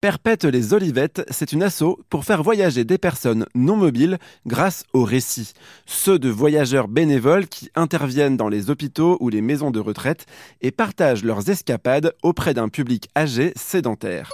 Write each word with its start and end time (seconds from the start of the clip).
Perpète 0.00 0.46
les 0.46 0.72
Olivettes, 0.72 1.26
c'est 1.28 1.52
une 1.52 1.62
asso 1.62 1.98
pour 2.08 2.24
faire 2.24 2.42
voyager 2.42 2.84
des 2.84 2.96
personnes 2.96 3.44
non 3.54 3.76
mobiles 3.76 4.16
grâce 4.46 4.84
aux 4.94 5.04
récits. 5.04 5.52
Ceux 5.84 6.18
de 6.18 6.30
voyageurs 6.30 6.88
bénévoles 6.88 7.46
qui 7.46 7.68
interviennent 7.74 8.38
dans 8.38 8.48
les 8.48 8.70
hôpitaux 8.70 9.18
ou 9.20 9.28
les 9.28 9.42
maisons 9.42 9.70
de 9.70 9.78
retraite 9.78 10.24
et 10.62 10.70
partagent 10.70 11.22
leurs 11.22 11.50
escapades 11.50 12.14
auprès 12.22 12.54
d'un 12.54 12.70
public 12.70 13.10
âgé 13.14 13.52
sédentaire. 13.56 14.30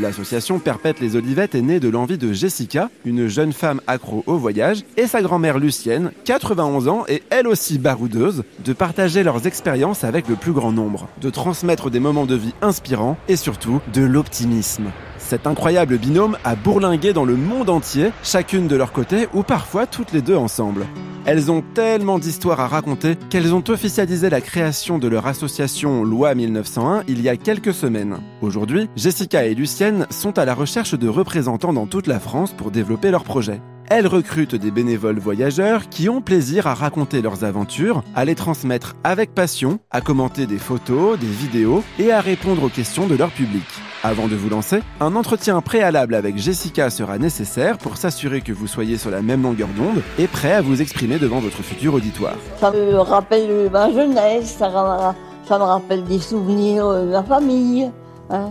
L'association 0.00 0.58
Perpète 0.58 1.00
les 1.00 1.16
Olivettes 1.16 1.54
est 1.54 1.60
née 1.60 1.78
de 1.78 1.90
l'envie 1.90 2.16
de 2.16 2.32
Jessica, 2.32 2.88
une 3.04 3.28
jeune 3.28 3.52
femme 3.52 3.82
accro 3.86 4.24
au 4.26 4.36
voyage, 4.36 4.84
et 4.96 5.06
sa 5.06 5.20
grand-mère 5.20 5.58
Lucienne, 5.58 6.12
91 6.24 6.88
ans 6.88 7.04
et 7.08 7.22
elle 7.28 7.46
aussi 7.46 7.78
baroudeuse, 7.78 8.42
de 8.64 8.72
partager 8.72 9.22
leurs 9.22 9.46
expériences 9.46 10.02
avec 10.02 10.28
le 10.28 10.36
plus 10.36 10.52
grand 10.52 10.72
nombre, 10.72 11.08
de 11.20 11.28
transmettre 11.28 11.90
des 11.90 12.00
moments 12.00 12.26
de 12.26 12.36
vie 12.36 12.54
inspirants 12.62 13.18
et 13.28 13.36
surtout 13.36 13.80
de 13.92 14.02
l'optimisme. 14.02 14.90
Cet 15.32 15.46
incroyable 15.46 15.96
binôme 15.96 16.36
a 16.44 16.54
bourlingué 16.54 17.14
dans 17.14 17.24
le 17.24 17.36
monde 17.36 17.70
entier, 17.70 18.12
chacune 18.22 18.68
de 18.68 18.76
leur 18.76 18.92
côté 18.92 19.28
ou 19.32 19.42
parfois 19.42 19.86
toutes 19.86 20.12
les 20.12 20.20
deux 20.20 20.36
ensemble. 20.36 20.84
Elles 21.24 21.50
ont 21.50 21.64
tellement 21.72 22.18
d'histoires 22.18 22.60
à 22.60 22.68
raconter 22.68 23.16
qu'elles 23.30 23.54
ont 23.54 23.64
officialisé 23.68 24.28
la 24.28 24.42
création 24.42 24.98
de 24.98 25.08
leur 25.08 25.26
association 25.26 26.04
Loi 26.04 26.34
1901 26.34 27.04
il 27.08 27.22
y 27.22 27.30
a 27.30 27.38
quelques 27.38 27.72
semaines. 27.72 28.18
Aujourd'hui, 28.42 28.90
Jessica 28.94 29.46
et 29.46 29.54
Lucienne 29.54 30.06
sont 30.10 30.38
à 30.38 30.44
la 30.44 30.52
recherche 30.52 30.98
de 30.98 31.08
représentants 31.08 31.72
dans 31.72 31.86
toute 31.86 32.08
la 32.08 32.20
France 32.20 32.52
pour 32.52 32.70
développer 32.70 33.10
leur 33.10 33.24
projet. 33.24 33.62
Elles 33.88 34.06
recrutent 34.06 34.54
des 34.54 34.70
bénévoles 34.70 35.18
voyageurs 35.18 35.88
qui 35.88 36.10
ont 36.10 36.20
plaisir 36.20 36.66
à 36.66 36.74
raconter 36.74 37.22
leurs 37.22 37.42
aventures, 37.42 38.04
à 38.14 38.26
les 38.26 38.34
transmettre 38.34 38.96
avec 39.02 39.34
passion, 39.34 39.78
à 39.90 40.02
commenter 40.02 40.44
des 40.44 40.58
photos, 40.58 41.18
des 41.18 41.26
vidéos 41.26 41.82
et 41.98 42.12
à 42.12 42.20
répondre 42.20 42.64
aux 42.64 42.68
questions 42.68 43.06
de 43.06 43.14
leur 43.14 43.30
public. 43.30 43.64
Avant 44.04 44.26
de 44.26 44.34
vous 44.34 44.48
lancer, 44.48 44.82
un 44.98 45.14
entretien 45.14 45.60
préalable 45.60 46.16
avec 46.16 46.36
Jessica 46.36 46.90
sera 46.90 47.18
nécessaire 47.18 47.78
pour 47.78 47.96
s'assurer 47.96 48.40
que 48.40 48.52
vous 48.52 48.66
soyez 48.66 48.98
sur 48.98 49.10
la 49.10 49.22
même 49.22 49.44
longueur 49.44 49.68
d'onde 49.76 50.02
et 50.18 50.26
prêt 50.26 50.54
à 50.54 50.60
vous 50.60 50.82
exprimer 50.82 51.20
devant 51.20 51.38
votre 51.38 51.62
futur 51.62 51.94
auditoire. 51.94 52.34
Ça 52.58 52.72
me 52.72 52.96
rappelle 52.96 53.70
ma 53.70 53.92
jeunesse, 53.92 54.56
ça, 54.58 54.68
me 54.70 55.62
rappelle 55.62 56.02
des 56.02 56.18
souvenirs 56.18 56.88
de 56.88 57.10
ma 57.12 57.22
famille. 57.22 57.92
Hein 58.28 58.50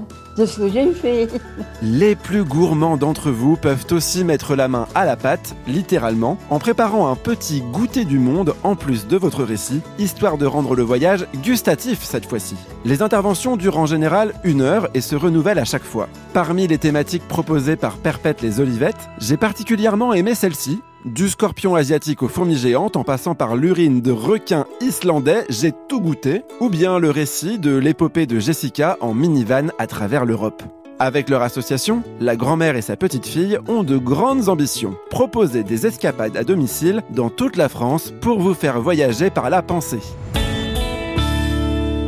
Les 1.81 2.15
plus 2.15 2.43
gourmands 2.43 2.97
d'entre 2.97 3.31
vous 3.31 3.55
peuvent 3.55 3.85
aussi 3.91 4.23
mettre 4.23 4.55
la 4.55 4.67
main 4.67 4.88
à 4.95 5.05
la 5.05 5.15
pâte, 5.15 5.55
littéralement, 5.67 6.38
en 6.49 6.59
préparant 6.59 7.11
un 7.11 7.15
petit 7.15 7.61
goûter 7.61 8.05
du 8.05 8.19
monde 8.19 8.55
en 8.63 8.75
plus 8.75 9.07
de 9.07 9.17
votre 9.17 9.43
récit, 9.43 9.81
histoire 9.99 10.38
de 10.38 10.45
rendre 10.45 10.75
le 10.75 10.83
voyage 10.83 11.27
gustatif 11.43 12.03
cette 12.03 12.25
fois-ci. 12.25 12.55
Les 12.85 13.01
interventions 13.01 13.57
durent 13.57 13.79
en 13.79 13.85
général 13.85 14.33
une 14.43 14.61
heure 14.61 14.89
et 14.93 15.01
se 15.01 15.15
renouvellent 15.15 15.59
à 15.59 15.65
chaque 15.65 15.83
fois. 15.83 16.07
Parmi 16.33 16.67
les 16.67 16.77
thématiques 16.77 17.27
proposées 17.27 17.75
par 17.75 17.97
Perpète 17.97 18.41
les 18.41 18.59
Olivettes, 18.59 19.09
j'ai 19.19 19.38
particulièrement 19.38 20.13
aimé 20.13 20.35
celle-ci, 20.35 20.81
du 21.05 21.30
scorpion 21.30 21.75
asiatique 21.75 22.23
aux 22.23 22.27
fourmis 22.27 22.57
géantes 22.57 22.95
en 22.95 23.03
passant 23.03 23.35
par 23.35 23.55
l'urine 23.55 24.02
de 24.02 24.11
requins 24.11 24.66
islandais, 24.81 25.45
j'ai 25.49 25.73
tout 25.89 26.02
goûté, 26.02 26.44
ou 26.59 26.69
bien 26.69 26.99
le 26.99 27.09
récit 27.09 27.59
de 27.59 27.75
l'épopée 27.75 28.25
de 28.25 28.39
Jessica 28.39 28.97
en 29.02 29.13
minivan 29.13 29.72
à 29.79 29.88
travers 29.88 30.25
l'Europe. 30.25 30.63
Avec 30.99 31.29
leur 31.29 31.41
association, 31.41 32.03
la 32.19 32.35
grand-mère 32.35 32.75
et 32.75 32.83
sa 32.83 32.95
petite-fille 32.95 33.57
ont 33.67 33.81
de 33.81 33.97
grandes 33.97 34.49
ambitions. 34.49 34.95
Proposer 35.09 35.63
des 35.63 35.88
escapades 35.88 36.38
à 36.38 36.44
domicile 36.44 37.02
dans 37.09 37.31
toute 37.31 37.55
la 37.55 37.69
France 37.69 38.13
pour 38.22 38.39
vous 38.39 38.53
faire 38.53 38.79
voyager 38.79 39.31
par 39.31 39.49
la 39.49 39.63
pensée. 39.63 40.02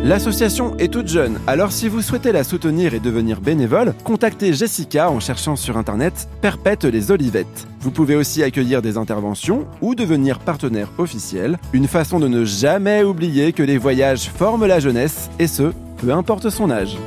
L'association 0.04 0.76
est 0.80 0.92
toute 0.92 1.08
jeune, 1.08 1.40
alors 1.48 1.72
si 1.72 1.88
vous 1.88 2.02
souhaitez 2.02 2.34
la 2.34 2.44
soutenir 2.44 2.94
et 2.94 3.00
devenir 3.00 3.40
bénévole, 3.40 3.94
contactez 4.04 4.52
Jessica 4.52 5.10
en 5.10 5.22
cherchant 5.22 5.56
sur 5.56 5.78
internet 5.78 6.28
Perpète 6.42 6.84
les 6.84 7.10
Olivettes. 7.10 7.68
Vous 7.80 7.90
pouvez 7.90 8.18
aussi 8.18 8.44
accueillir 8.44 8.82
des 8.82 8.98
interventions 8.98 9.66
ou 9.80 9.96
devenir 9.96 10.40
partenaire 10.40 10.90
officiel, 10.98 11.58
une 11.72 11.88
façon 11.88 12.20
de 12.20 12.28
ne 12.28 12.44
jamais 12.44 13.02
oublier 13.02 13.54
que 13.54 13.64
les 13.64 13.78
voyages 13.78 14.30
forment 14.30 14.66
la 14.66 14.82
jeunesse, 14.82 15.30
et 15.40 15.48
ce, 15.48 15.72
peu 15.96 16.12
importe 16.12 16.50
son 16.50 16.70
âge. 16.70 16.98